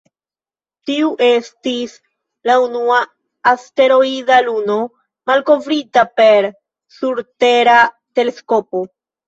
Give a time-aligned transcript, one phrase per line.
[0.89, 1.93] Tiu estis
[2.51, 2.97] la unua
[3.53, 4.79] asteroida luno
[5.33, 6.51] malkovrita per
[6.99, 7.81] surtera
[8.21, 8.87] teleskopo.